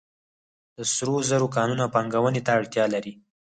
د 0.75 0.77
سرو 0.93 1.17
زرو 1.29 1.47
کانونه 1.55 1.85
پانګونې 1.93 2.41
ته 2.45 2.51
اړتیا 2.59 2.85
لري 2.93 3.13